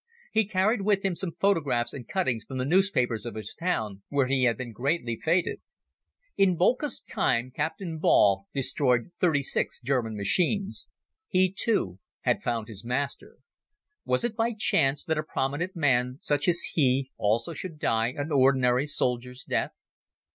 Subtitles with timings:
[0.31, 4.25] He carried with him some photographs and cuttings from the newspapers of his town where
[4.25, 5.61] he had been greatly feted.
[6.35, 10.87] In Boelcke's time Captain Ball destroyed thirty six German machines.
[11.27, 13.37] He, too, had found his master.
[14.03, 18.31] Was it by chance that a prominent man such as he also should die an
[18.31, 19.73] ordinary soldier's death?